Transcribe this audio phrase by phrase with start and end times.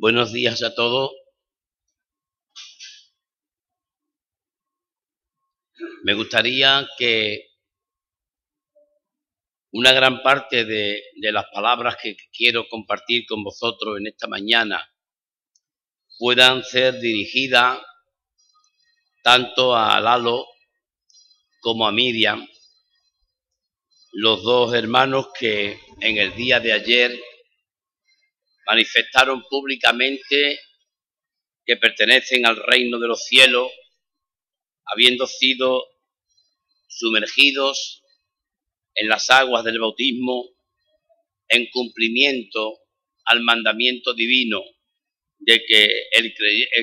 [0.00, 1.10] Buenos días a todos.
[6.04, 7.48] Me gustaría que
[9.72, 14.88] una gran parte de, las palabras que quiero compartir con vosotros en esta mañana
[16.16, 17.80] puedan ser dirigidas
[19.24, 20.46] tanto a Lalo
[21.58, 22.46] como a Miriam,
[24.12, 27.20] los dos hermanos que en el día de ayer
[28.68, 30.60] manifestaron públicamente
[31.64, 33.72] que pertenecen al reino de los cielos,
[34.84, 35.86] habiendo sido
[36.86, 38.02] sumergidos
[38.94, 40.50] en las aguas del bautismo
[41.48, 42.78] en cumplimiento
[43.24, 44.62] al mandamiento divino
[45.38, 46.34] de que el,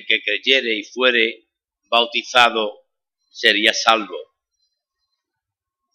[0.07, 1.49] que creyere y fuere
[1.89, 2.88] bautizado
[3.29, 4.17] sería salvo.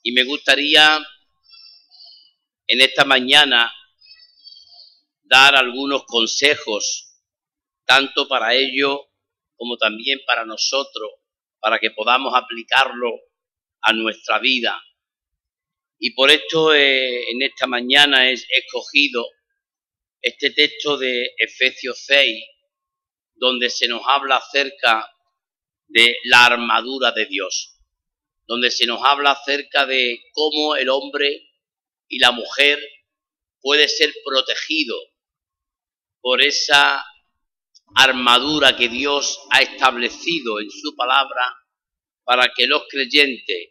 [0.03, 0.98] Y me gustaría
[2.67, 3.72] en esta mañana
[5.31, 7.14] dar algunos consejos,
[7.86, 8.98] tanto para ellos
[9.55, 11.09] como también para nosotros,
[11.61, 13.12] para que podamos aplicarlo
[13.83, 14.83] a nuestra vida.
[16.00, 19.25] Y por esto eh, en esta mañana he escogido
[20.20, 22.44] este texto de Efesios 6,
[23.37, 25.09] donde se nos habla acerca
[25.87, 27.78] de la armadura de Dios,
[28.47, 31.50] donde se nos habla acerca de cómo el hombre
[32.09, 32.81] y la mujer
[33.61, 34.97] puede ser protegido
[36.21, 37.05] por esa
[37.95, 41.57] armadura que Dios ha establecido en su palabra
[42.25, 43.71] para que los creyentes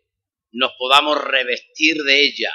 [0.51, 2.51] nos podamos revestir de ella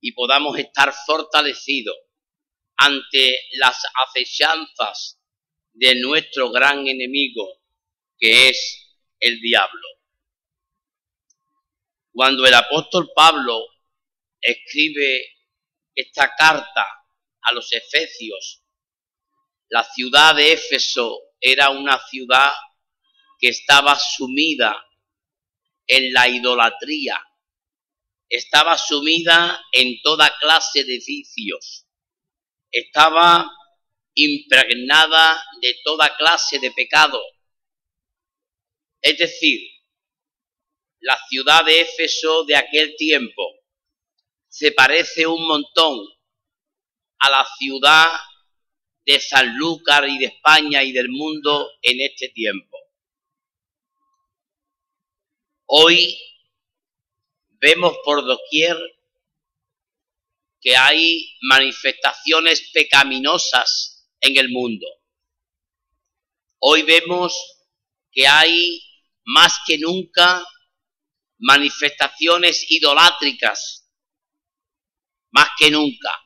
[0.00, 1.96] y podamos estar fortalecidos
[2.76, 5.20] ante las acechanzas
[5.72, 7.60] de nuestro gran enemigo
[8.18, 9.88] que es el diablo.
[12.12, 13.66] Cuando el apóstol Pablo
[14.40, 15.24] escribe
[15.94, 16.86] esta carta
[17.42, 18.63] a los efesios
[19.68, 22.52] la ciudad de Éfeso era una ciudad
[23.38, 24.76] que estaba sumida
[25.86, 27.22] en la idolatría,
[28.28, 31.86] estaba sumida en toda clase de vicios,
[32.70, 33.50] estaba
[34.14, 37.20] impregnada de toda clase de pecado.
[39.02, 39.60] Es decir,
[41.00, 43.42] la ciudad de Éfeso de aquel tiempo
[44.48, 45.98] se parece un montón
[47.18, 48.08] a la ciudad
[49.06, 52.78] de Sanlúcar y de España y del mundo en este tiempo.
[55.66, 56.18] Hoy
[57.60, 58.76] vemos por doquier
[60.60, 64.86] que hay manifestaciones pecaminosas en el mundo.
[66.58, 67.36] Hoy vemos
[68.10, 68.80] que hay
[69.24, 70.46] más que nunca
[71.38, 73.90] manifestaciones idolátricas,
[75.30, 76.23] más que nunca.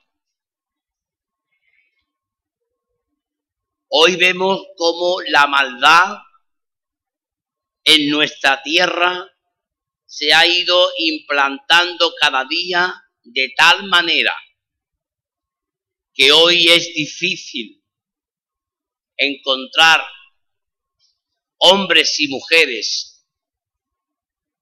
[3.91, 6.19] Hoy vemos cómo la maldad
[7.84, 9.26] en nuestra tierra
[10.04, 14.37] se ha ido implantando cada día de tal manera
[16.12, 17.82] que hoy es difícil
[19.16, 20.05] encontrar
[21.59, 23.26] hombres y mujeres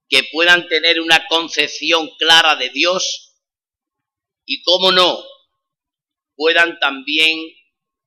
[0.07, 3.35] que puedan tener una concepción clara de Dios
[4.45, 5.21] y, cómo no,
[6.35, 7.41] puedan también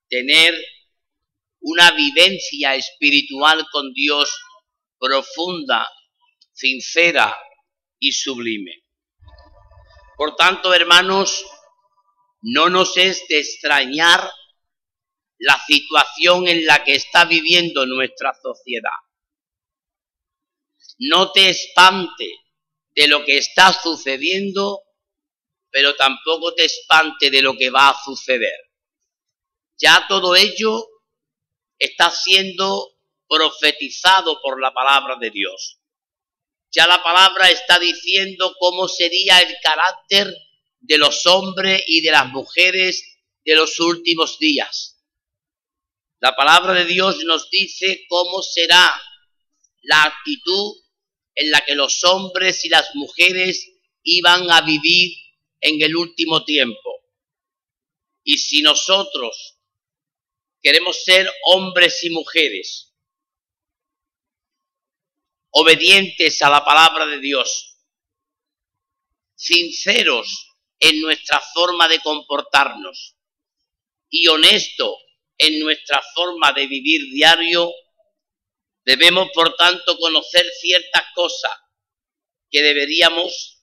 [0.09, 0.55] tener
[1.61, 4.31] una vivencia espiritual con Dios
[4.99, 5.89] profunda,
[6.53, 7.37] sincera
[7.99, 8.85] y sublime.
[10.17, 11.45] Por tanto, hermanos,
[12.43, 14.31] no nos es de extrañar
[15.39, 18.91] la situación en la que está viviendo nuestra sociedad.
[20.99, 22.31] No te espante
[22.91, 24.83] de lo que está sucediendo,
[25.71, 28.71] pero tampoco te espante de lo que va a suceder.
[29.79, 30.90] Ya todo ello
[31.81, 32.97] está siendo
[33.29, 35.81] profetizado por la palabra de Dios.
[36.71, 40.33] Ya la palabra está diciendo cómo sería el carácter
[40.79, 44.99] de los hombres y de las mujeres de los últimos días.
[46.21, 48.93] La palabra de Dios nos dice cómo será
[49.83, 50.77] la actitud
[51.35, 53.67] en la que los hombres y las mujeres
[54.03, 55.17] iban a vivir
[55.61, 57.01] en el último tiempo.
[58.23, 59.60] Y si nosotros
[60.63, 62.95] Queremos ser hombres y mujeres.
[65.51, 67.79] Obedientes a la palabra de Dios,
[69.35, 73.17] sinceros en nuestra forma de comportarnos.
[74.09, 74.97] Y honesto
[75.39, 77.73] en nuestra forma de vivir diario,
[78.85, 81.53] debemos por tanto conocer ciertas cosas
[82.51, 83.63] que deberíamos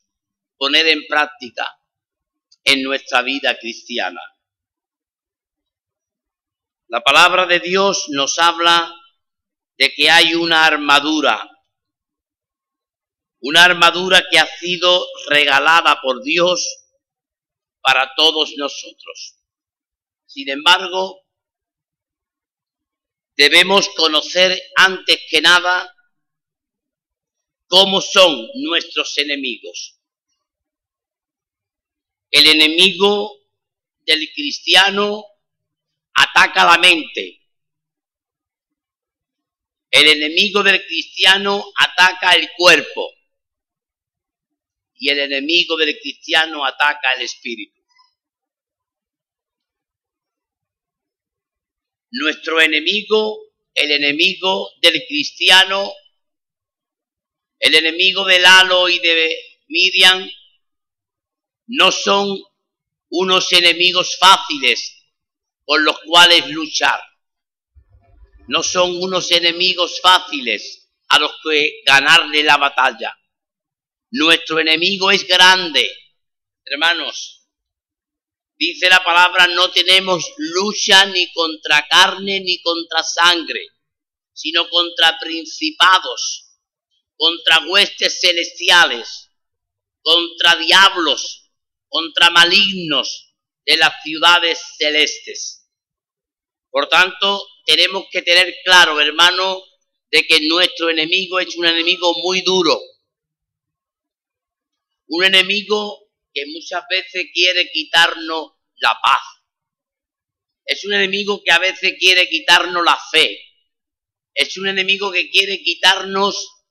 [0.58, 1.78] poner en práctica
[2.64, 4.22] en nuestra vida cristiana.
[6.90, 8.94] La palabra de Dios nos habla
[9.78, 11.46] de que hay una armadura,
[13.42, 16.66] una armadura que ha sido regalada por Dios
[17.82, 19.36] para todos nosotros.
[20.28, 21.26] Sin embargo,
[23.36, 25.94] debemos conocer antes que nada
[27.68, 30.00] cómo son nuestros enemigos.
[32.32, 33.30] El enemigo
[34.06, 35.26] del cristiano
[36.18, 37.42] ataca la mente.
[39.90, 43.12] El enemigo del cristiano ataca el cuerpo.
[44.96, 47.80] Y el enemigo del cristiano ataca el espíritu.
[52.10, 53.40] Nuestro enemigo,
[53.76, 55.94] el enemigo del cristiano,
[57.60, 59.38] el enemigo de Lalo y de
[59.68, 60.28] Miriam,
[61.68, 62.40] no son
[63.10, 64.97] unos enemigos fáciles
[65.68, 67.04] con los cuales luchar.
[68.48, 73.14] No son unos enemigos fáciles a los que ganarle la batalla.
[74.12, 75.92] Nuestro enemigo es grande.
[76.64, 77.50] Hermanos,
[78.56, 83.68] dice la palabra, no tenemos lucha ni contra carne ni contra sangre,
[84.32, 86.62] sino contra principados,
[87.18, 89.32] contra huestes celestiales,
[90.02, 91.52] contra diablos,
[91.90, 93.27] contra malignos
[93.68, 95.70] de las ciudades celestes.
[96.72, 99.62] Por tanto, tenemos que tener claro, hermano,
[100.10, 102.80] de que nuestro enemigo es un enemigo muy duro.
[105.08, 109.22] Un enemigo que muchas veces quiere quitarnos la paz.
[110.66, 113.38] Es un enemigo que a veces quiere quitarnos la fe.
[114.34, 116.64] Es un enemigo que quiere quitarnos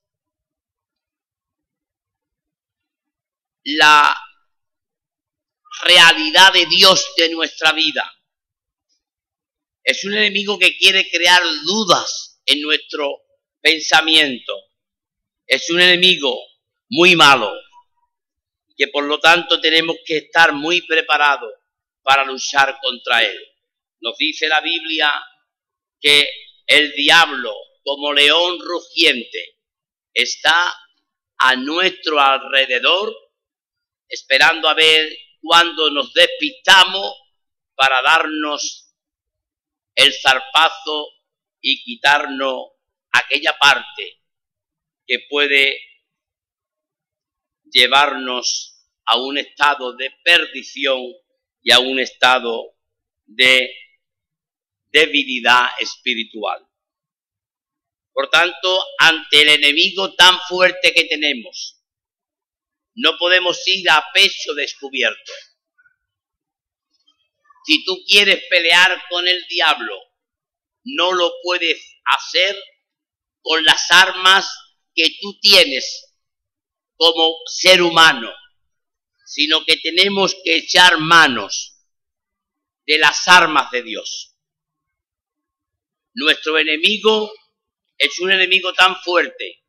[3.63, 4.26] la
[5.81, 8.11] realidad de Dios de nuestra vida.
[9.83, 13.21] Es un enemigo que quiere crear dudas en nuestro
[13.61, 14.53] pensamiento.
[15.45, 16.37] Es un enemigo
[16.89, 17.53] muy malo,
[18.77, 21.53] que por lo tanto tenemos que estar muy preparados
[22.03, 23.37] para luchar contra él.
[24.01, 25.11] Nos dice la Biblia
[25.99, 26.29] que
[26.65, 27.53] el diablo,
[27.83, 29.57] como león rugiente,
[30.13, 30.73] está
[31.37, 33.15] a nuestro alrededor,
[34.07, 37.15] esperando a ver cuándo nos despistamos
[37.73, 38.93] para darnos
[39.95, 41.07] el zarpazo
[41.61, 42.71] y quitarnos
[43.11, 44.21] aquella parte
[45.05, 45.79] que puede
[47.71, 51.01] llevarnos a un estado de perdición
[51.63, 52.75] y a un estado
[53.25, 53.73] de
[54.91, 56.67] debilidad espiritual.
[58.11, 61.76] Por tanto, ante el enemigo tan fuerte que tenemos,
[62.97, 65.31] no podemos ir a pecho descubierto.
[67.65, 69.95] Si tú quieres pelear con el diablo,
[70.83, 72.57] no lo puedes hacer
[73.41, 74.49] con las armas
[74.95, 76.15] que tú tienes
[76.95, 78.31] como ser humano,
[79.25, 81.75] sino que tenemos que echar manos
[82.85, 84.35] de las armas de Dios.
[86.15, 87.31] Nuestro enemigo
[87.97, 89.63] es un enemigo tan fuerte,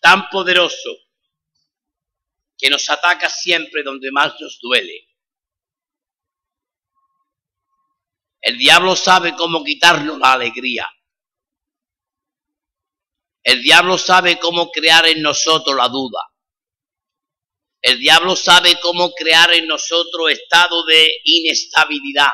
[0.00, 1.01] tan poderoso,
[2.62, 5.08] que nos ataca siempre donde más nos duele.
[8.40, 10.88] El diablo sabe cómo quitarnos la alegría.
[13.42, 16.20] El diablo sabe cómo crear en nosotros la duda.
[17.80, 22.30] El diablo sabe cómo crear en nosotros estado de inestabilidad.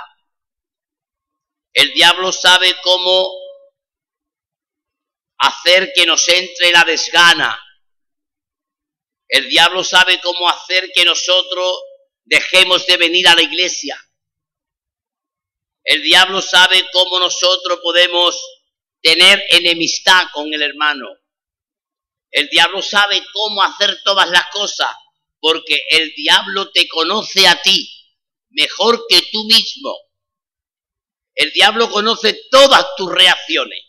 [1.72, 3.30] El diablo sabe cómo
[5.38, 7.58] hacer que nos entre la desgana.
[9.28, 11.82] El diablo sabe cómo hacer que nosotros
[12.24, 13.96] dejemos de venir a la iglesia.
[15.84, 18.38] El diablo sabe cómo nosotros podemos
[19.02, 21.08] tener enemistad con el hermano.
[22.30, 24.90] El diablo sabe cómo hacer todas las cosas,
[25.40, 27.88] porque el diablo te conoce a ti
[28.50, 29.96] mejor que tú mismo.
[31.34, 33.87] El diablo conoce todas tus reacciones.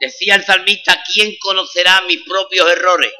[0.00, 3.12] Decía el salmista, ¿quién conocerá mis propios errores?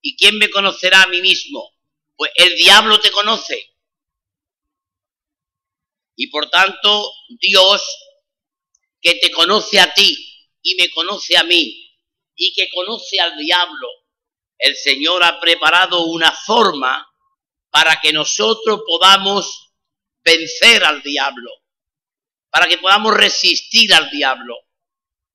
[0.00, 1.74] ¿Y quién me conocerá a mí mismo?
[2.16, 3.70] Pues el diablo te conoce.
[6.16, 7.10] Y por tanto,
[7.40, 7.82] Dios,
[9.00, 10.16] que te conoce a ti
[10.62, 11.82] y me conoce a mí,
[12.36, 13.88] y que conoce al diablo,
[14.58, 17.08] el Señor ha preparado una forma
[17.70, 19.72] para que nosotros podamos
[20.24, 21.50] vencer al diablo,
[22.50, 24.56] para que podamos resistir al diablo,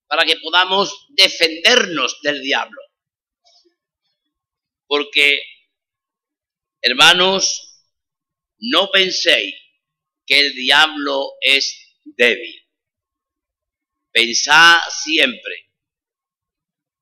[0.08, 2.82] para que podamos defendernos del diablo.
[4.88, 5.40] Porque,
[6.82, 7.84] hermanos,
[8.60, 9.56] no penséis
[10.26, 12.66] que el diablo es débil.
[14.12, 15.72] Pensá siempre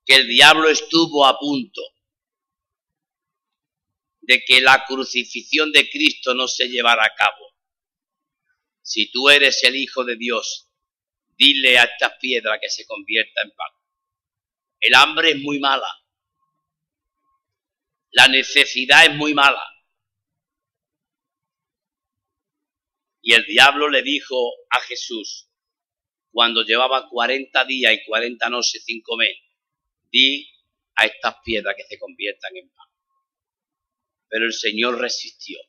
[0.06, 1.82] que el diablo estuvo a punto
[4.22, 7.54] de que la crucifixión de Cristo no se llevara a cabo.
[8.82, 10.70] Si tú eres el Hijo de Dios,
[11.38, 13.72] dile a estas piedras que se convierta en pan.
[14.80, 15.88] El hambre es muy mala.
[18.12, 19.64] La necesidad es muy mala.
[23.22, 24.36] Y el diablo le dijo
[24.70, 25.50] a Jesús,
[26.32, 29.36] cuando llevaba 40 días y 40 noches sin comer,
[30.12, 30.48] di
[30.96, 32.88] a estas piedras que se conviertan en pan.
[34.28, 35.60] Pero el Señor resistió,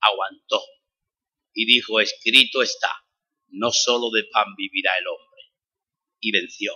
[0.00, 0.62] aguantó
[1.52, 2.92] y dijo, escrito está,
[3.50, 5.42] no solo de pan vivirá el hombre.
[6.20, 6.72] Y venció.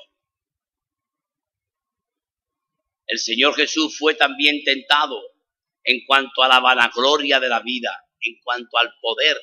[3.07, 5.21] El Señor Jesús fue también tentado
[5.85, 9.37] en cuanto a la vanagloria de la vida, en cuanto al poder.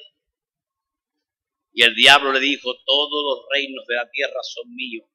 [1.72, 5.08] Y el diablo le dijo, todos los reinos de la tierra son míos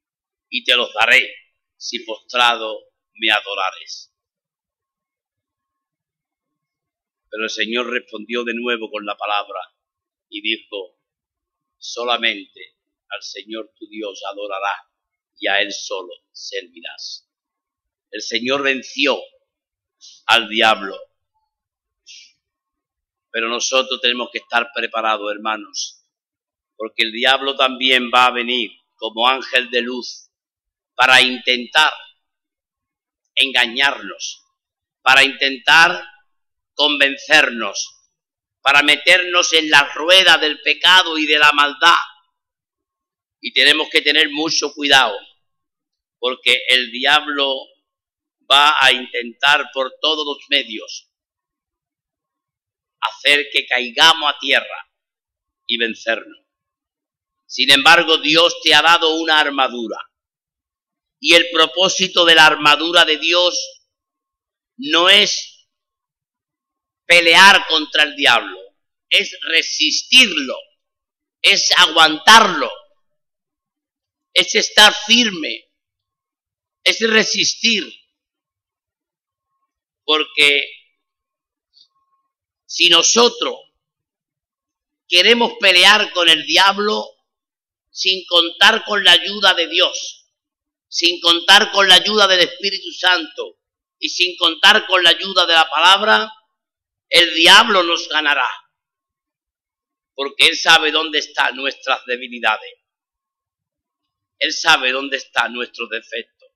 [0.48, 1.28] y te los daré
[1.76, 2.78] si postrado
[3.14, 4.12] me adorares.
[7.28, 9.60] Pero el Señor respondió de nuevo con la palabra
[10.28, 10.95] y dijo,
[11.92, 12.76] solamente
[13.08, 14.88] al Señor tu Dios adorará
[15.38, 17.28] y a Él solo servirás.
[18.10, 19.18] El Señor venció
[20.26, 20.98] al diablo.
[23.30, 26.02] Pero nosotros tenemos que estar preparados, hermanos,
[26.76, 30.30] porque el diablo también va a venir como ángel de luz
[30.94, 31.92] para intentar
[33.34, 34.42] engañarnos,
[35.02, 36.02] para intentar
[36.74, 37.95] convencernos,
[38.66, 41.94] para meternos en la rueda del pecado y de la maldad.
[43.40, 45.16] Y tenemos que tener mucho cuidado,
[46.18, 47.54] porque el diablo
[48.50, 51.08] va a intentar por todos los medios
[52.98, 54.90] hacer que caigamos a tierra
[55.64, 56.44] y vencernos.
[57.46, 59.98] Sin embargo, Dios te ha dado una armadura.
[61.20, 63.84] Y el propósito de la armadura de Dios
[64.76, 65.55] no es
[67.06, 68.58] pelear contra el diablo,
[69.08, 70.56] es resistirlo,
[71.40, 72.70] es aguantarlo,
[74.34, 75.70] es estar firme,
[76.84, 77.90] es resistir.
[80.04, 80.70] Porque
[82.66, 83.56] si nosotros
[85.08, 87.04] queremos pelear con el diablo
[87.90, 90.26] sin contar con la ayuda de Dios,
[90.88, 93.58] sin contar con la ayuda del Espíritu Santo
[93.98, 96.30] y sin contar con la ayuda de la palabra,
[97.08, 98.48] el diablo nos ganará.
[100.14, 102.72] Porque Él sabe dónde están nuestras debilidades.
[104.38, 106.46] Él sabe dónde está nuestro defecto.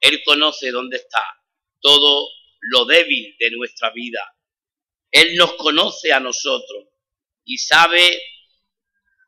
[0.00, 1.22] Él conoce dónde está
[1.80, 2.28] todo
[2.60, 4.34] lo débil de nuestra vida.
[5.10, 6.88] Él nos conoce a nosotros
[7.44, 8.20] y sabe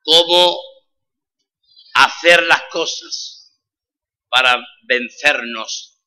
[0.02, 0.58] cómo
[1.94, 3.36] hacer las cosas
[4.28, 6.02] para vencernos,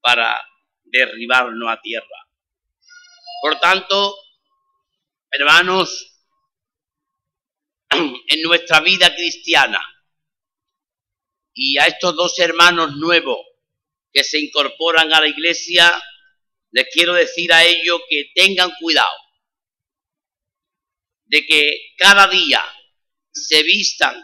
[0.00, 0.42] para
[0.84, 2.29] derribarnos a tierra.
[3.40, 4.16] Por tanto,
[5.30, 6.18] hermanos,
[7.90, 9.80] en nuestra vida cristiana
[11.54, 13.38] y a estos dos hermanos nuevos
[14.12, 15.90] que se incorporan a la iglesia,
[16.72, 19.16] les quiero decir a ellos que tengan cuidado
[21.24, 22.62] de que cada día
[23.32, 24.22] se vistan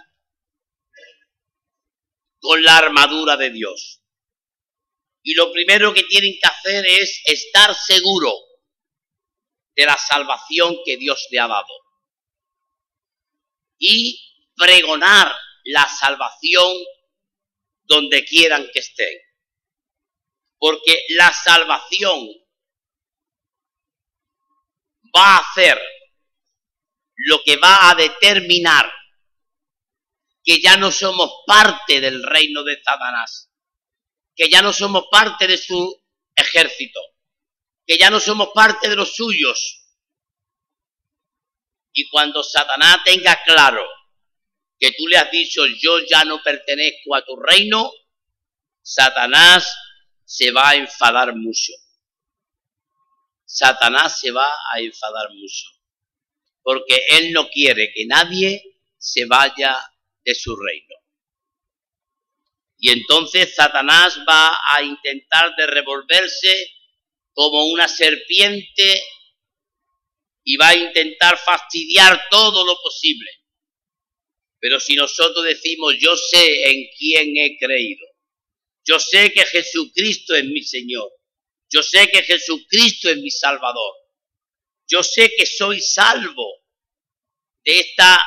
[2.38, 4.02] con la armadura de Dios.
[5.22, 8.45] Y lo primero que tienen que hacer es estar seguro
[9.76, 11.72] de la salvación que Dios le ha dado.
[13.78, 14.18] Y
[14.56, 16.72] pregonar la salvación
[17.82, 19.20] donde quieran que estén.
[20.58, 22.26] Porque la salvación
[25.14, 25.80] va a hacer
[27.16, 28.90] lo que va a determinar
[30.42, 33.50] que ya no somos parte del reino de Satanás,
[34.34, 36.02] que ya no somos parte de su
[36.36, 37.00] ejército,
[37.86, 39.84] que ya no somos parte de los suyos.
[41.92, 43.86] Y cuando Satanás tenga claro
[44.78, 47.90] que tú le has dicho yo ya no pertenezco a tu reino,
[48.82, 49.74] Satanás
[50.24, 51.72] se va a enfadar mucho.
[53.44, 55.66] Satanás se va a enfadar mucho.
[56.62, 58.62] Porque él no quiere que nadie
[58.98, 59.78] se vaya
[60.24, 60.96] de su reino.
[62.78, 66.75] Y entonces Satanás va a intentar de revolverse
[67.36, 69.04] como una serpiente
[70.42, 73.30] y va a intentar fastidiar todo lo posible.
[74.58, 78.06] Pero si nosotros decimos, yo sé en quién he creído,
[78.86, 81.12] yo sé que Jesucristo es mi Señor,
[81.70, 83.94] yo sé que Jesucristo es mi Salvador,
[84.88, 86.62] yo sé que soy salvo
[87.64, 88.24] de esta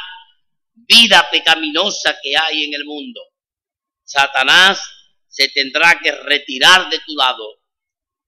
[0.76, 3.22] vida pecaminosa que hay en el mundo.
[4.04, 4.84] Satanás
[5.28, 7.59] se tendrá que retirar de tu lado,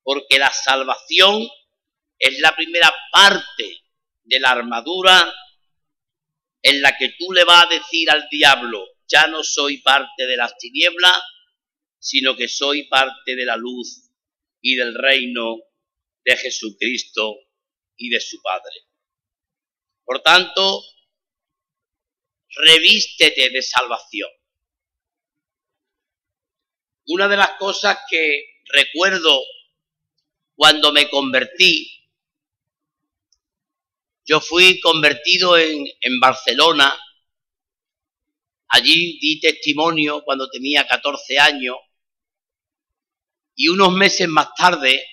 [0.03, 1.47] porque la salvación
[2.17, 3.81] es la primera parte
[4.23, 5.33] de la armadura
[6.61, 10.37] en la que tú le vas a decir al diablo, ya no soy parte de
[10.37, 11.21] las tinieblas,
[11.99, 14.09] sino que soy parte de la luz
[14.61, 15.57] y del reino
[16.23, 17.35] de Jesucristo
[17.97, 18.75] y de su Padre.
[20.03, 20.83] Por tanto,
[22.49, 24.29] revístete de salvación.
[27.07, 29.41] Una de las cosas que recuerdo
[30.61, 31.91] cuando me convertí,
[34.23, 36.95] yo fui convertido en, en Barcelona,
[38.67, 41.77] allí di testimonio cuando tenía 14 años.
[43.55, 45.03] Y unos meses más tarde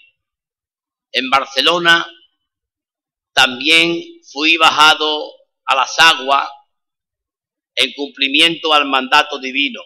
[1.13, 2.07] en Barcelona
[3.33, 5.33] también fui bajado
[5.65, 6.47] a las aguas
[7.75, 9.81] en cumplimiento al mandato divino.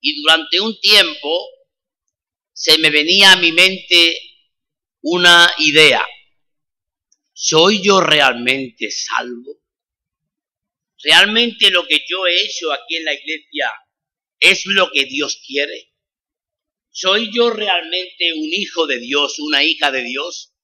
[0.00, 1.46] Y durante un tiempo
[2.54, 4.25] se me venía a mi mente
[5.08, 6.04] una idea.
[7.32, 9.62] ¿Soy yo realmente salvo?
[11.00, 13.70] ¿Realmente lo que yo he hecho aquí en la iglesia
[14.40, 15.92] es lo que Dios quiere?
[16.90, 20.54] ¿Soy yo realmente un hijo de Dios, una hija de Dios?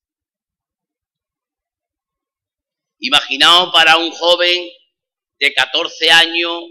[2.98, 4.68] Imaginaos para un joven
[5.38, 6.64] de 14 años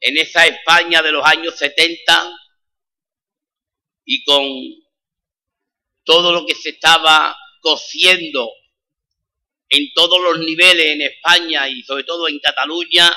[0.00, 2.36] en esa España de los años 70
[4.04, 4.87] y con
[6.08, 8.50] todo lo que se estaba cociendo
[9.68, 13.14] en todos los niveles en España y sobre todo en Cataluña,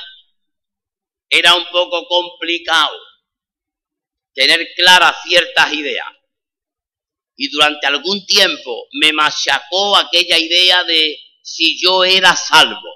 [1.30, 3.00] era un poco complicado
[4.34, 6.06] tener claras ciertas ideas.
[7.38, 12.94] Y durante algún tiempo me machacó aquella idea de si yo era salvo.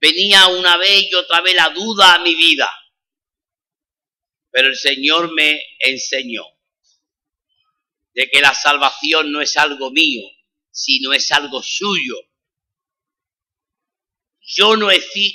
[0.00, 2.70] Venía una vez y otra vez la duda a mi vida.
[4.52, 6.44] Pero el Señor me enseñó
[8.14, 10.22] de que la salvación no es algo mío,
[10.70, 12.16] sino es algo suyo.
[14.40, 14.88] Yo no,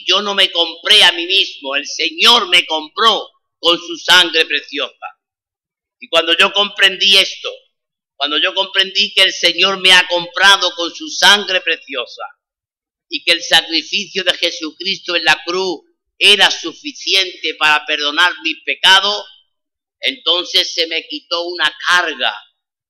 [0.05, 5.07] yo no me compré a mí mismo, el Señor me compró con su sangre preciosa.
[5.99, 7.49] Y cuando yo comprendí esto,
[8.15, 12.23] cuando yo comprendí que el Señor me ha comprado con su sangre preciosa
[13.09, 15.81] y que el sacrificio de Jesucristo en la cruz
[16.17, 19.25] era suficiente para perdonar mis pecados,
[19.99, 22.35] entonces se me quitó una carga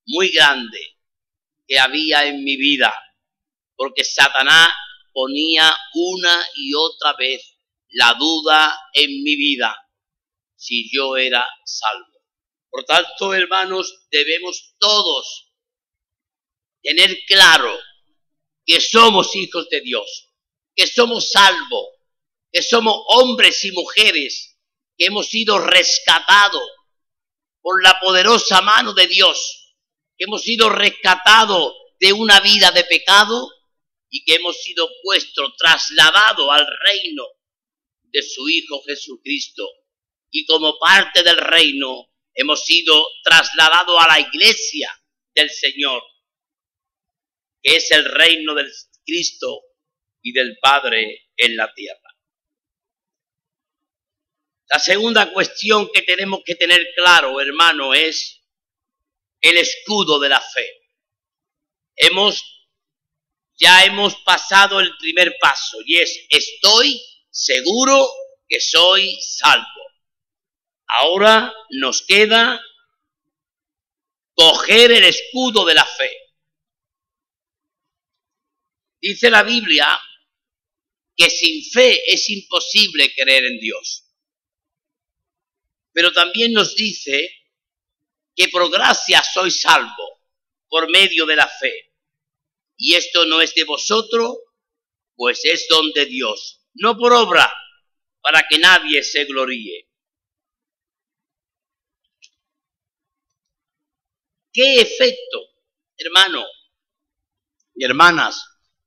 [0.08, 0.80] muy grande
[1.68, 2.94] que había en mi vida,
[3.76, 4.70] porque Satanás
[5.13, 7.58] ponía una y otra vez
[7.89, 9.76] la duda en mi vida
[10.56, 12.22] si yo era salvo.
[12.70, 15.52] Por tanto, hermanos, debemos todos
[16.82, 17.74] tener claro
[18.65, 20.32] que somos hijos de Dios,
[20.76, 21.88] que somos salvos,
[22.52, 24.58] que somos hombres y mujeres
[24.98, 26.63] que hemos sido rescatados
[27.62, 29.64] por la poderosa mano de Dios,
[30.17, 33.49] que hemos sido rescatados de una vida de pecado
[34.10, 37.23] y que hemos sido puestos, trasladados al reino
[38.04, 39.67] de su Hijo Jesucristo.
[40.32, 44.89] Y como parte del reino hemos sido trasladados a la iglesia
[45.34, 46.04] del Señor,
[47.62, 48.71] que es el reino del
[49.06, 49.62] Cristo
[50.21, 51.99] y del Padre en la tierra.
[54.67, 58.35] La segunda cuestión que tenemos que tener claro, hermano, es
[59.49, 60.67] el escudo de la fe.
[61.95, 62.43] Hemos,
[63.53, 68.10] ya hemos pasado el primer paso y es, estoy seguro
[68.47, 69.65] que soy salvo.
[70.88, 72.60] Ahora nos queda
[74.34, 76.12] coger el escudo de la fe.
[78.99, 79.99] Dice la Biblia
[81.15, 84.05] que sin fe es imposible creer en Dios.
[85.93, 87.44] Pero también nos dice
[88.36, 90.21] que por gracia soy salvo
[90.67, 91.93] por medio de la fe.
[92.78, 94.38] Y esto no es de vosotros,
[95.15, 97.52] pues es don de Dios, no por obra,
[98.21, 99.89] para que nadie se gloríe.
[104.52, 105.39] ¿Qué efecto,
[105.98, 106.45] hermano
[107.74, 108.41] y hermanas,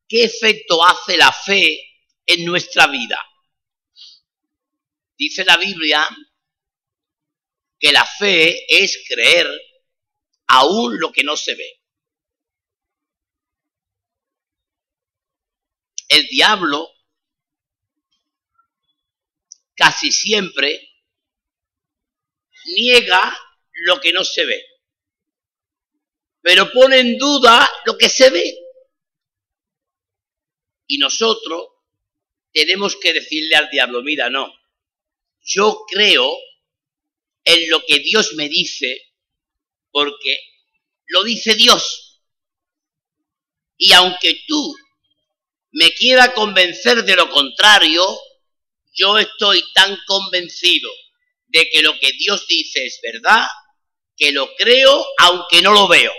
[0.06, 1.78] qué efecto hace la fe
[2.26, 3.22] en nuestra vida?
[5.16, 6.08] Dice la Biblia
[7.78, 9.48] que la fe es creer
[10.48, 11.80] aún lo que no se ve.
[16.08, 16.90] El diablo
[19.74, 20.90] casi siempre
[22.76, 23.38] niega
[23.72, 24.78] lo que no se ve
[26.48, 28.58] pero pone en duda lo que se ve.
[30.86, 31.68] Y nosotros
[32.52, 34.50] tenemos que decirle al diablo, mira, no,
[35.42, 36.34] yo creo
[37.44, 39.09] en lo que Dios me dice
[39.90, 40.38] porque
[41.07, 42.20] lo dice Dios.
[43.77, 44.77] Y aunque tú
[45.72, 48.18] me quieras convencer de lo contrario,
[48.92, 50.90] yo estoy tan convencido
[51.46, 53.46] de que lo que Dios dice es verdad,
[54.16, 56.12] que lo creo aunque no lo veo.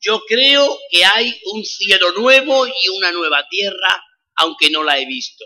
[0.00, 5.06] Yo creo que hay un cielo nuevo y una nueva tierra, aunque no la he
[5.06, 5.44] visto.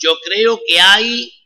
[0.00, 1.37] Yo creo que hay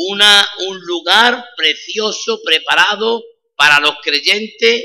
[0.00, 3.24] una, un lugar precioso preparado
[3.56, 4.84] para los creyentes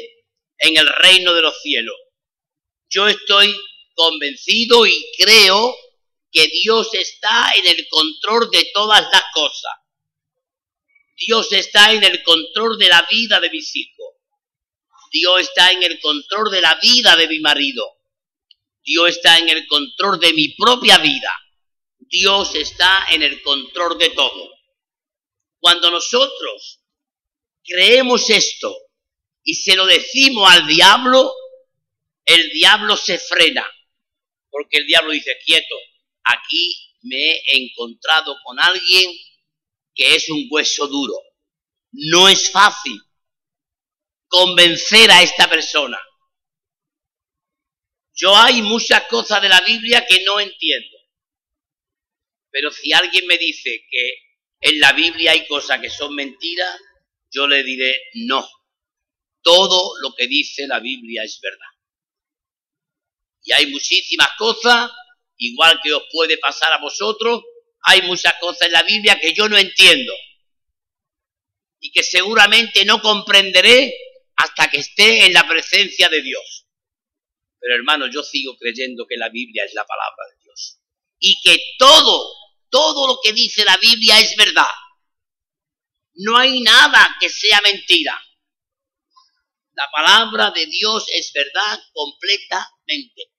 [0.57, 1.95] en el reino de los cielos.
[2.89, 3.55] Yo estoy
[3.93, 5.75] convencido y creo
[6.31, 9.71] que Dios está en el control de todas las cosas.
[11.15, 14.15] Dios está en el control de la vida de mis hijos.
[15.11, 17.99] Dios está en el control de la vida de mi marido.
[18.83, 21.39] Dios está en el control de mi propia vida.
[21.99, 24.52] Dios está en el control de todo.
[25.63, 26.81] Cuando nosotros
[27.63, 28.75] creemos esto
[29.43, 31.33] y se lo decimos al diablo,
[32.25, 33.65] el diablo se frena,
[34.49, 35.73] porque el diablo dice, quieto,
[36.25, 39.09] aquí me he encontrado con alguien
[39.95, 41.13] que es un hueso duro.
[41.93, 43.01] No es fácil
[44.27, 45.97] convencer a esta persona.
[48.13, 50.97] Yo hay muchas cosas de la Biblia que no entiendo.
[52.49, 54.32] Pero si alguien me dice que
[54.63, 56.79] en la Biblia hay cosas que son mentiras,
[57.29, 58.47] yo le diré no.
[59.41, 61.67] Todo lo que dice la Biblia es verdad.
[63.43, 64.89] Y hay muchísimas cosas,
[65.37, 67.43] igual que os puede pasar a vosotros,
[67.81, 70.13] hay muchas cosas en la Biblia que yo no entiendo
[71.81, 73.93] y que seguramente no comprenderé
[74.37, 76.67] hasta que esté en la presencia de Dios.
[77.59, 80.79] Pero hermano, yo sigo creyendo que la Biblia es la palabra de Dios
[81.19, 82.31] y que todo,
[82.73, 84.73] todo lo que dice la Biblia es verdad.
[86.15, 88.19] No hay nada que sea mentira.
[89.73, 93.31] La palabra de Dios es verdad completamente.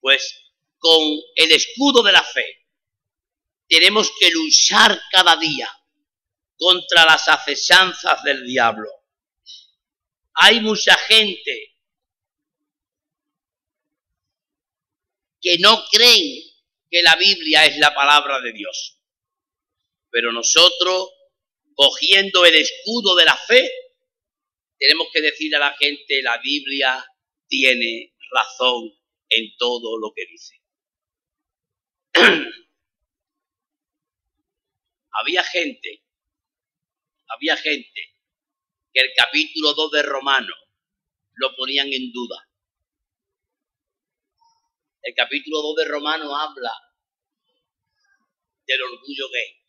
[0.00, 0.34] Pues
[0.78, 1.02] con
[1.36, 2.66] el escudo de la fe
[3.68, 5.68] tenemos que luchar cada día
[6.56, 8.88] contra las acechanzas del diablo.
[10.36, 11.76] Hay mucha gente
[15.38, 16.53] que no creen
[16.94, 19.00] que la Biblia es la palabra de Dios.
[20.10, 21.10] Pero nosotros,
[21.74, 23.68] cogiendo el escudo de la fe,
[24.78, 27.04] tenemos que decir a la gente, la Biblia
[27.48, 28.92] tiene razón
[29.28, 30.62] en todo lo que dice.
[35.20, 36.04] había gente,
[37.26, 38.14] había gente
[38.92, 40.54] que el capítulo 2 de Romano
[41.32, 42.48] lo ponían en duda.
[45.04, 46.72] El capítulo 2 de Romano habla
[48.66, 49.62] del orgullo gay.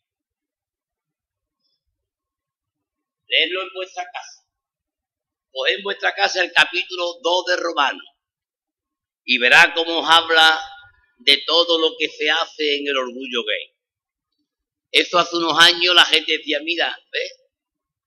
[3.26, 4.48] Leedlo en vuestra casa.
[5.50, 8.02] Coged en vuestra casa el capítulo 2 de Romano
[9.24, 10.58] y verá cómo habla
[11.18, 13.76] de todo lo que se hace en el orgullo gay.
[14.90, 17.32] Eso hace unos años la gente decía, mira, ¿ves?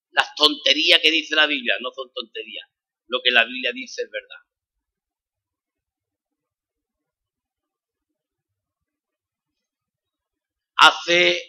[0.09, 2.67] Las tonterías que dice la Biblia no son tonterías.
[3.05, 4.48] Lo que la Biblia dice es verdad.
[10.81, 11.41] Hace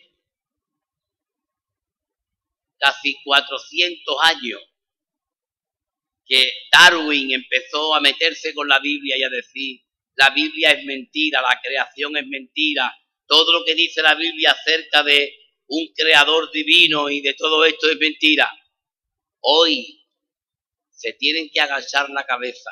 [2.78, 4.60] casi 400 años
[6.24, 9.80] que Darwin empezó a meterse con la Biblia y a decir,
[10.14, 12.94] la Biblia es mentira, la creación es mentira,
[13.26, 15.32] todo lo que dice la Biblia acerca de
[15.66, 18.50] un creador divino y de todo esto es mentira.
[19.40, 20.04] Hoy
[20.90, 22.70] se tienen que agachar la cabeza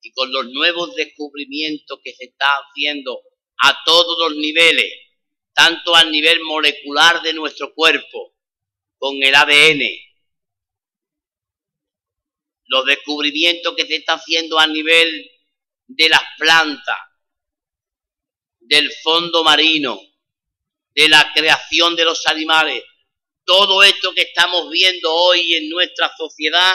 [0.00, 3.20] y con los nuevos descubrimientos que se está haciendo
[3.62, 4.92] a todos los niveles,
[5.60, 8.34] tanto al nivel molecular de nuestro cuerpo,
[8.96, 9.82] con el ADN,
[12.64, 15.30] los descubrimientos que se está haciendo a nivel
[15.86, 16.98] de las plantas,
[18.58, 20.00] del fondo marino,
[20.94, 22.82] de la creación de los animales.
[23.44, 26.72] Todo esto que estamos viendo hoy en nuestra sociedad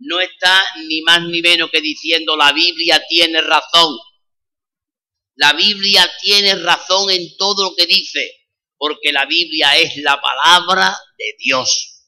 [0.00, 3.96] no está ni más ni menos que diciendo la Biblia tiene razón.
[5.36, 10.96] La Biblia tiene razón en todo lo que dice, porque la Biblia es la palabra
[11.18, 12.06] de Dios.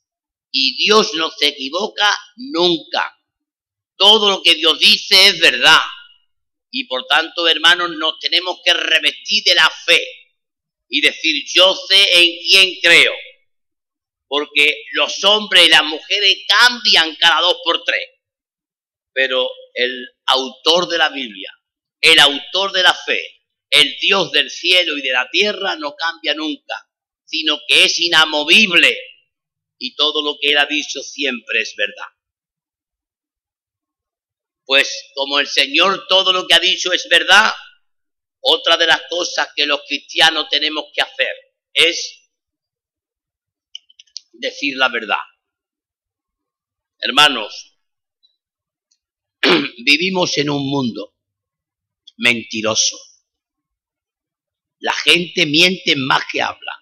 [0.53, 3.13] Y Dios no se equivoca nunca.
[3.97, 5.81] Todo lo que Dios dice es verdad.
[6.71, 10.07] Y por tanto, hermanos, nos tenemos que revestir de la fe
[10.89, 13.13] y decir, yo sé en quién creo.
[14.29, 18.05] Porque los hombres y las mujeres cambian cada dos por tres.
[19.13, 21.51] Pero el autor de la Biblia,
[22.07, 23.21] el autor de la fe,
[23.69, 26.89] el Dios del cielo y de la tierra no cambia nunca,
[27.25, 28.97] sino que es inamovible
[29.77, 32.07] y todo lo que Él ha dicho siempre es verdad.
[34.65, 37.53] Pues como el Señor todo lo que ha dicho es verdad,
[38.39, 41.35] otra de las cosas que los cristianos tenemos que hacer
[41.73, 42.31] es
[44.33, 45.19] decir la verdad.
[47.01, 47.77] Hermanos,
[49.85, 51.16] vivimos en un mundo
[52.17, 52.97] mentiroso.
[54.79, 56.73] La gente miente más que habla.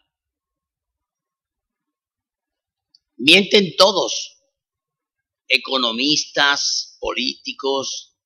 [3.17, 4.39] Mienten todos,
[5.49, 8.17] economistas, políticos,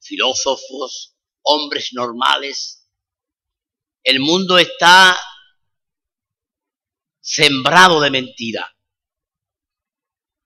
[0.00, 2.88] filósofos, hombres normales.
[4.02, 5.18] El mundo está
[7.20, 8.74] sembrado de mentira.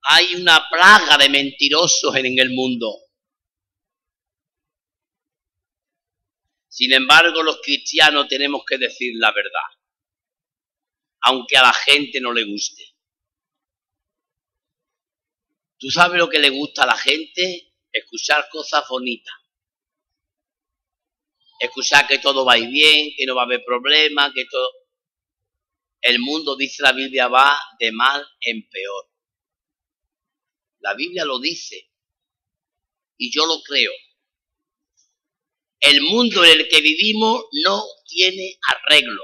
[0.05, 3.02] Hay una plaga de mentirosos en el mundo.
[6.73, 9.79] Sin embargo, los cristianos tenemos que decir la verdad,
[11.21, 12.83] aunque a la gente no le guste.
[15.77, 17.75] ¿Tú sabes lo que le gusta a la gente?
[17.93, 19.35] Escuchar cosas bonitas.
[21.61, 24.71] Escuchar que todo va bien, que no va a haber problema, que todo...
[26.01, 29.11] El mundo, dice la Biblia, va de mal en peor.
[30.79, 31.91] La Biblia lo dice.
[33.19, 33.93] Y yo lo creo
[35.83, 39.23] el mundo en el que vivimos no tiene arreglo.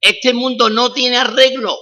[0.00, 1.78] Este mundo no tiene arreglo.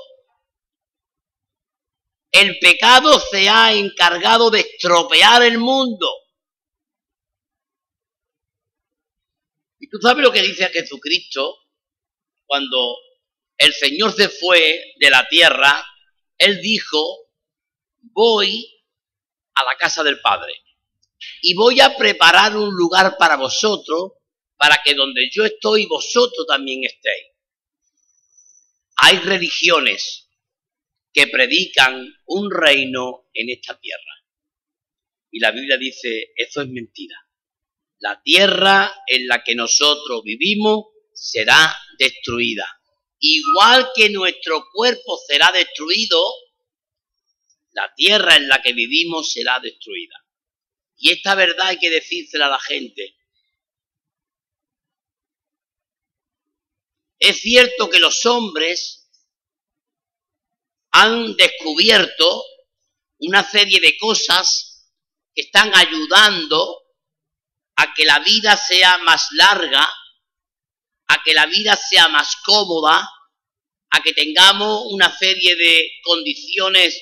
[2.31, 6.09] El pecado se ha encargado de estropear el mundo.
[9.81, 11.57] Y tú sabes lo que dice Jesucristo
[12.47, 12.97] cuando
[13.57, 15.85] el Señor se fue de la tierra,
[16.39, 17.29] Él dijo,
[18.13, 18.85] voy
[19.55, 20.53] a la casa del Padre
[21.43, 24.13] y voy a preparar un lugar para vosotros,
[24.57, 27.27] para que donde yo estoy, vosotros también estéis.
[28.97, 30.29] Hay religiones
[31.13, 34.03] que predican un reino en esta tierra.
[35.31, 37.17] Y la Biblia dice, eso es mentira.
[37.99, 42.67] La tierra en la que nosotros vivimos será destruida.
[43.19, 46.23] Igual que nuestro cuerpo será destruido,
[47.73, 50.17] la tierra en la que vivimos será destruida.
[51.01, 53.17] Y esta verdad hay que decírsela a la gente.
[57.19, 59.11] Es cierto que los hombres
[60.93, 62.45] han descubierto
[63.21, 64.91] una serie de cosas
[65.35, 66.83] que están ayudando
[67.77, 69.89] a que la vida sea más larga,
[71.09, 73.09] a que la vida sea más cómoda,
[73.91, 77.01] a que tengamos una serie de condiciones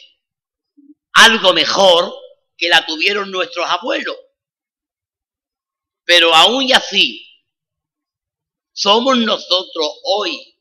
[1.14, 2.14] algo mejor
[2.59, 4.16] que la tuvieron nuestros abuelos.
[6.05, 7.25] Pero aún y así,
[8.73, 10.57] ¿somos nosotros hoy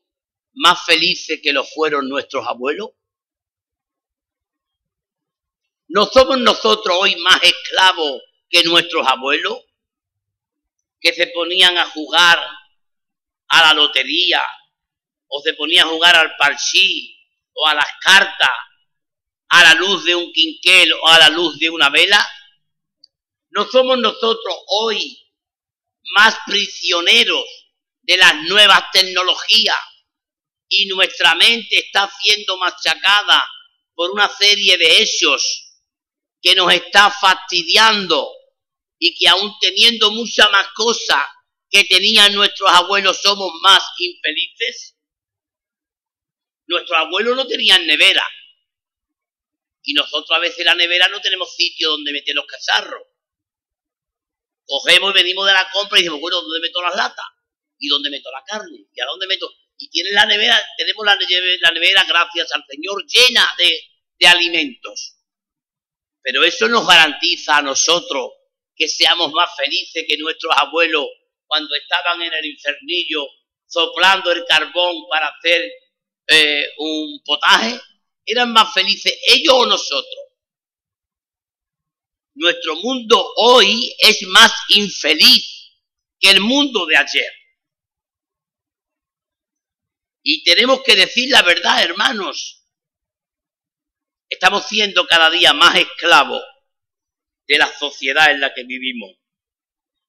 [0.54, 2.90] más felices que lo fueron nuestros abuelos?
[5.88, 9.58] ¿No somos nosotros hoy más esclavos que nuestros abuelos?
[11.00, 12.38] Que se ponían a jugar
[13.48, 14.42] a la lotería,
[15.28, 17.18] o se ponían a jugar al parchí,
[17.54, 18.50] o a las cartas,
[19.50, 22.26] a la luz de un quinquel o a la luz de una vela?
[23.50, 25.18] ¿No somos nosotros hoy
[26.14, 27.44] más prisioneros
[28.02, 29.78] de las nuevas tecnologías
[30.68, 33.44] y nuestra mente está siendo machacada
[33.94, 35.82] por una serie de hechos
[36.40, 38.30] que nos está fastidiando
[38.98, 41.24] y que aún teniendo mucha más cosas
[41.70, 44.96] que tenían nuestros abuelos somos más infelices?
[46.66, 48.24] Nuestros abuelos no tenían nevera,
[49.88, 53.04] y nosotros a veces en la nevera no tenemos sitio donde meter los cacharros.
[54.66, 57.24] Cogemos y venimos de la compra y decimos, bueno, ¿dónde meto las latas?
[57.78, 58.84] ¿Y dónde meto la carne?
[58.92, 59.50] ¿Y a dónde meto?
[59.78, 61.16] Y tiene la nevera, tenemos la,
[61.72, 63.80] nevera, gracias al Señor, llena de,
[64.18, 65.16] de alimentos.
[66.20, 68.32] Pero eso nos garantiza a nosotros
[68.76, 71.06] que seamos más felices que nuestros abuelos
[71.46, 73.26] cuando estaban en el infernillo
[73.66, 75.72] soplando el carbón para hacer
[76.26, 77.80] eh, un potaje
[78.28, 80.24] eran más felices ellos o nosotros.
[82.34, 85.72] Nuestro mundo hoy es más infeliz
[86.20, 87.32] que el mundo de ayer.
[90.22, 92.66] Y tenemos que decir la verdad, hermanos.
[94.28, 96.42] Estamos siendo cada día más esclavos
[97.46, 99.16] de la sociedad en la que vivimos.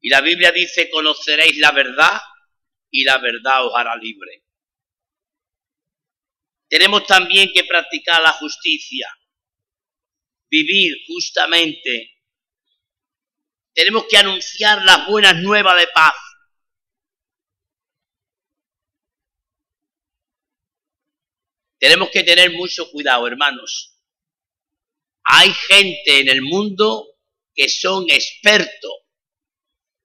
[0.01, 2.21] Y la Biblia dice, conoceréis la verdad
[2.91, 4.43] y la verdad os hará libre.
[6.69, 9.08] Tenemos también que practicar la justicia,
[10.49, 12.19] vivir justamente,
[13.79, 16.13] Tenemos que anunciar las buenas nuevas de paz.
[21.79, 23.97] Tenemos que tener mucho cuidado, hermanos.
[25.23, 27.08] Hay gente en el mundo
[27.55, 28.91] que son expertos,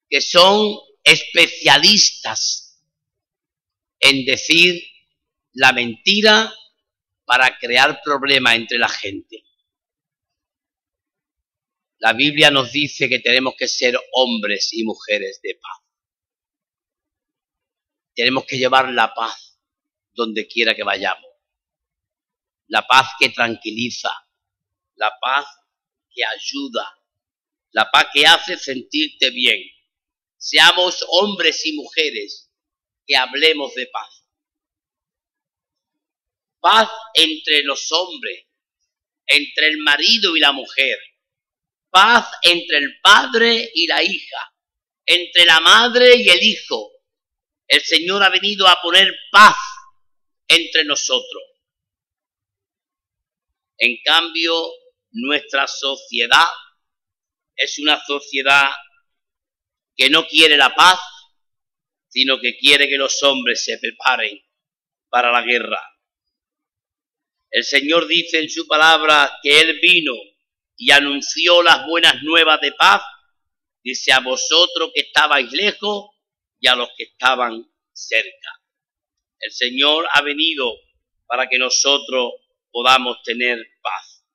[0.08, 2.80] que son especialistas
[3.98, 4.80] en decir
[5.54, 6.52] la mentira
[7.24, 9.44] para crear problemas entre la gente.
[11.98, 15.78] La Biblia nos dice que tenemos que ser hombres y mujeres de paz.
[18.14, 19.58] Tenemos que llevar la paz
[20.12, 21.34] donde quiera que vayamos
[22.68, 24.10] la paz que tranquiliza,
[24.96, 25.46] la paz
[26.10, 26.98] que ayuda,
[27.72, 29.60] la paz que hace sentirte bien.
[30.36, 32.50] Seamos hombres y mujeres
[33.06, 34.23] que hablemos de paz.
[36.64, 38.46] Paz entre los hombres,
[39.26, 40.98] entre el marido y la mujer.
[41.90, 44.54] Paz entre el padre y la hija,
[45.04, 46.90] entre la madre y el hijo.
[47.68, 49.58] El Señor ha venido a poner paz
[50.48, 51.42] entre nosotros.
[53.76, 54.54] En cambio,
[55.10, 56.48] nuestra sociedad
[57.56, 58.70] es una sociedad
[59.94, 60.98] que no quiere la paz,
[62.08, 64.40] sino que quiere que los hombres se preparen
[65.10, 65.93] para la guerra.
[67.54, 70.12] El Señor dice en su palabra que Él vino
[70.76, 73.00] y anunció las buenas nuevas de paz,
[73.80, 76.10] dice a vosotros que estabais lejos
[76.58, 78.60] y a los que estaban cerca.
[79.38, 80.68] El Señor ha venido
[81.26, 82.32] para que nosotros
[82.72, 84.26] podamos tener paz.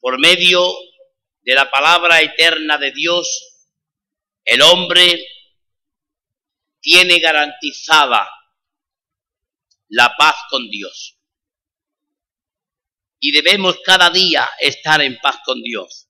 [0.00, 0.68] Por medio
[1.42, 3.68] de la palabra eterna de Dios,
[4.44, 5.24] el hombre
[6.80, 8.28] tiene garantizada
[9.88, 11.18] la paz con Dios.
[13.20, 16.08] Y debemos cada día estar en paz con Dios.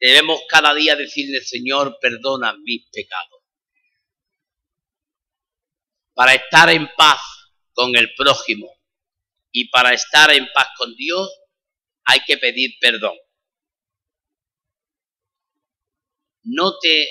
[0.00, 3.40] Debemos cada día decirle, Señor, perdona mis pecados.
[6.14, 7.20] Para estar en paz
[7.72, 8.82] con el prójimo,
[9.52, 11.30] y para estar en paz con Dios
[12.04, 13.16] hay que pedir perdón.
[16.44, 17.08] No te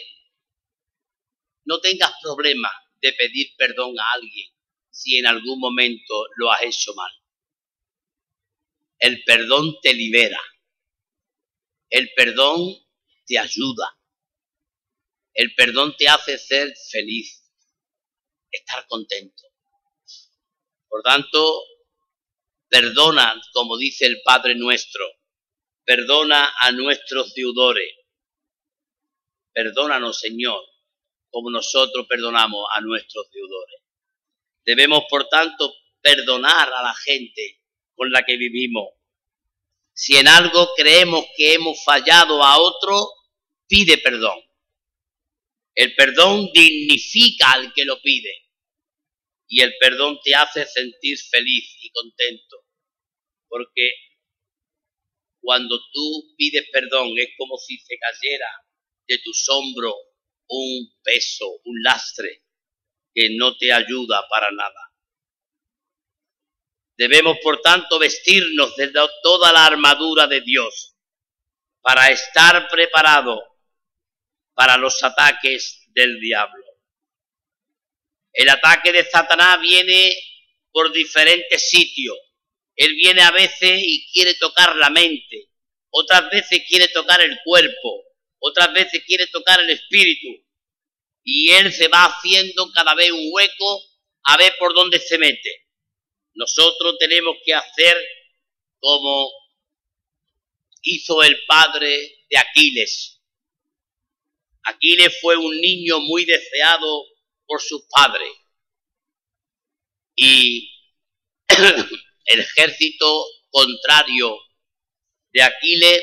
[1.64, 4.52] no tengas problema de pedir perdón a alguien
[4.92, 7.12] si en algún momento lo has hecho mal.
[9.00, 10.40] El perdón te libera.
[11.90, 12.76] El perdón
[13.26, 13.98] te ayuda.
[15.34, 17.42] El perdón te hace ser feliz,
[18.52, 19.44] estar contento.
[20.88, 21.64] Por tanto,
[22.72, 25.06] Perdona, como dice el Padre nuestro,
[25.84, 27.94] perdona a nuestros deudores.
[29.52, 30.64] Perdónanos, Señor,
[31.30, 33.81] como nosotros perdonamos a nuestros deudores.
[34.66, 37.62] Debemos, por tanto, perdonar a la gente
[37.96, 38.90] con la que vivimos.
[39.94, 43.10] Si en algo creemos que hemos fallado a otro,
[43.68, 44.40] pide perdón.
[45.76, 48.50] El perdón dignifica al que lo pide
[49.48, 52.66] y el perdón te hace sentir feliz y contento
[53.52, 53.92] porque
[55.42, 58.48] cuando tú pides perdón es como si se cayera
[59.08, 59.96] de tu hombros
[60.48, 62.44] un peso, un lastre
[63.14, 64.94] que no te ayuda para nada.
[66.98, 68.92] Debemos, por tanto, vestirnos de
[69.24, 70.96] toda la armadura de Dios
[71.82, 73.40] para estar preparados
[74.54, 76.64] para los ataques del diablo.
[78.34, 80.14] El ataque de Satanás viene
[80.72, 82.18] por diferentes sitios
[82.76, 85.50] él viene a veces y quiere tocar la mente,
[85.92, 88.06] otras veces quiere tocar el cuerpo,
[88.40, 90.44] otras veces quiere tocar el espíritu.
[91.24, 93.82] Y Él se va haciendo cada vez un hueco
[94.24, 95.68] a ver por dónde se mete.
[96.34, 97.96] Nosotros tenemos que hacer
[98.80, 99.32] como
[100.82, 103.22] hizo el padre de Aquiles.
[104.64, 107.06] Aquiles fue un niño muy deseado
[107.46, 108.32] por sus padres.
[110.16, 110.72] Y
[112.26, 114.38] el ejército contrario
[115.34, 116.02] de Aquiles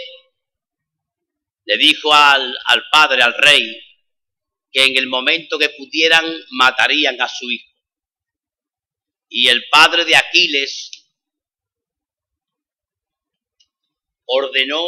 [1.65, 3.88] le dijo al, al padre, al rey,
[4.71, 7.73] que en el momento que pudieran matarían a su hijo.
[9.29, 10.91] Y el padre de Aquiles
[14.25, 14.87] ordenó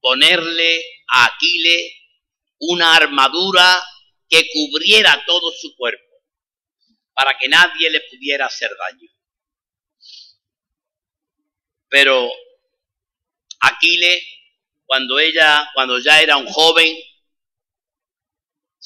[0.00, 1.92] ponerle a Aquiles
[2.58, 3.82] una armadura
[4.28, 6.04] que cubriera todo su cuerpo,
[7.14, 9.08] para que nadie le pudiera hacer daño.
[11.88, 12.30] Pero
[13.60, 14.22] Aquiles,
[14.84, 16.96] cuando ella, cuando ya era un joven,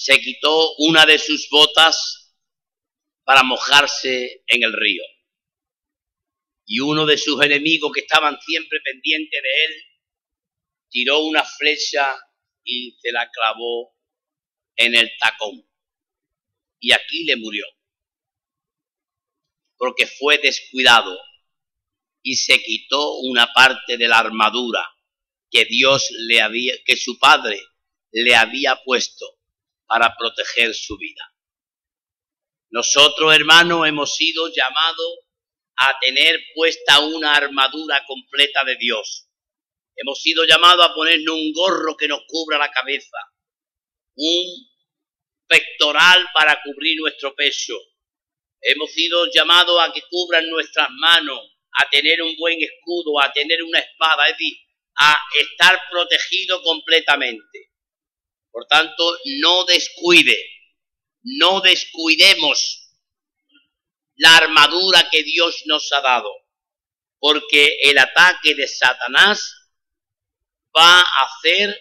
[0.01, 2.35] se quitó una de sus botas
[3.23, 5.03] para mojarse en el río.
[6.65, 9.83] Y uno de sus enemigos que estaban siempre pendientes de él,
[10.89, 12.19] tiró una flecha
[12.65, 13.95] y se la clavó
[14.77, 15.69] en el tacón.
[16.79, 17.67] Y aquí le murió.
[19.77, 21.15] Porque fue descuidado
[22.23, 24.83] y se quitó una parte de la armadura
[25.51, 27.61] que Dios le había, que su padre
[28.13, 29.40] le había puesto
[29.91, 31.35] para proteger su vida.
[32.71, 35.19] Nosotros, hermanos, hemos sido llamados
[35.79, 39.29] a tener puesta una armadura completa de Dios.
[39.97, 43.19] Hemos sido llamados a ponernos un gorro que nos cubra la cabeza,
[44.15, 44.71] un
[45.49, 47.75] pectoral para cubrir nuestro peso.
[48.61, 51.41] Hemos sido llamados a que cubran nuestras manos,
[51.73, 54.57] a tener un buen escudo, a tener una espada, es decir,
[55.01, 57.70] a estar protegido completamente.
[58.51, 60.37] Por tanto, no descuide,
[61.23, 62.89] no descuidemos
[64.17, 66.31] la armadura que Dios nos ha dado,
[67.19, 69.55] porque el ataque de Satanás
[70.77, 71.81] va a ser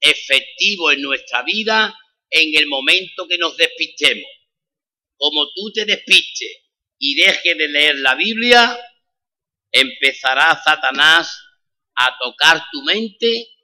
[0.00, 1.96] efectivo en nuestra vida
[2.30, 4.30] en el momento que nos despistemos.
[5.16, 6.50] Como tú te despistes
[6.98, 8.78] y dejes de leer la Biblia,
[9.72, 11.40] empezará Satanás
[11.94, 13.57] a tocar tu mente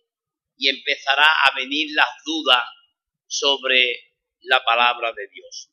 [0.64, 2.64] y empezará a venir las dudas
[3.26, 5.70] sobre la palabra de Dios.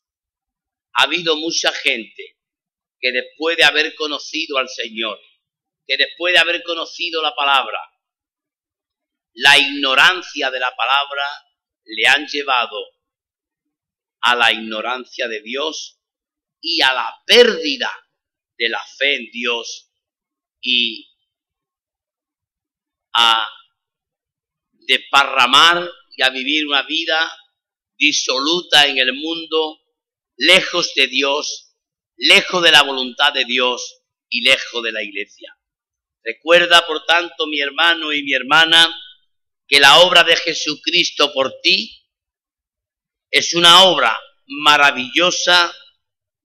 [0.94, 2.36] Ha habido mucha gente
[3.00, 5.18] que después de haber conocido al Señor,
[5.86, 7.78] que después de haber conocido la palabra,
[9.32, 11.24] la ignorancia de la palabra
[11.84, 12.78] le han llevado
[14.20, 15.98] a la ignorancia de Dios
[16.60, 17.90] y a la pérdida
[18.58, 19.90] de la fe en Dios
[20.60, 21.08] y
[23.14, 23.48] a
[24.86, 27.30] desparramar y a vivir una vida
[27.96, 29.78] disoluta en el mundo,
[30.36, 31.76] lejos de Dios,
[32.16, 35.56] lejos de la voluntad de Dios y lejos de la iglesia.
[36.24, 38.94] Recuerda, por tanto, mi hermano y mi hermana,
[39.66, 42.02] que la obra de Jesucristo por ti
[43.30, 44.16] es una obra
[44.46, 45.74] maravillosa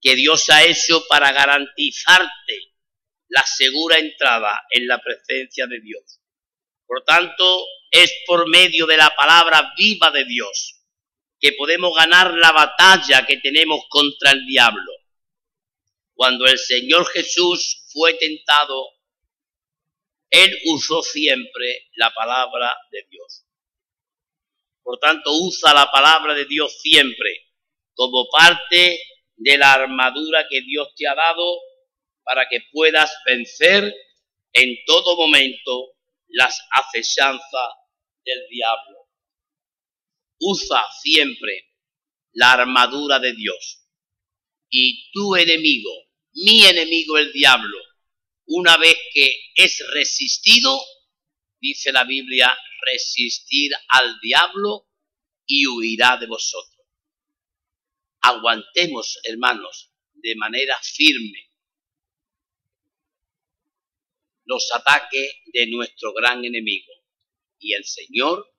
[0.02, 2.74] que Dios ha hecho para garantizarte
[3.30, 6.22] la segura entrada en la presencia de Dios.
[6.86, 10.82] Por tanto, es por medio de la palabra viva de Dios
[11.40, 14.92] que podemos ganar la batalla que tenemos contra el diablo.
[16.14, 18.98] Cuando el Señor Jesús fue tentado
[20.30, 23.46] él usó siempre la palabra de Dios.
[24.84, 27.46] Por tanto, usa la palabra de Dios siempre
[27.94, 29.00] como parte
[29.36, 31.60] de la armadura que Dios te ha dado
[32.24, 33.94] para que puedas vencer
[34.54, 35.94] en todo momento
[36.30, 37.74] las acechanzas
[38.26, 39.10] del diablo.
[40.40, 41.74] Usa siempre
[42.34, 43.84] la armadura de Dios.
[44.70, 45.92] Y tu enemigo,
[46.34, 47.78] mi enemigo el diablo,
[48.46, 50.80] una vez que es resistido,
[51.60, 52.56] dice la Biblia,
[52.86, 54.88] resistir al diablo
[55.46, 56.86] y huirá de vosotros.
[58.22, 61.47] Aguantemos, hermanos, de manera firme
[64.48, 66.94] los ataques de nuestro gran enemigo
[67.60, 68.50] y el Señor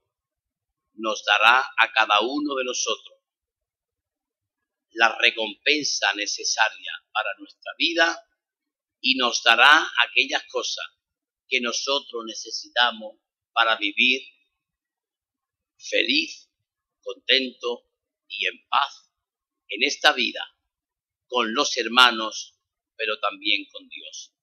[0.95, 3.18] nos dará a cada uno de nosotros
[4.93, 8.22] la recompensa necesaria para nuestra vida
[9.01, 10.86] y nos dará aquellas cosas
[11.49, 13.16] que nosotros necesitamos
[13.53, 14.22] para vivir
[15.78, 16.51] feliz,
[17.01, 17.89] contento
[18.28, 19.11] y en paz
[19.68, 20.43] en esta vida
[21.28, 22.57] con los hermanos,
[22.97, 24.34] pero también con Dios.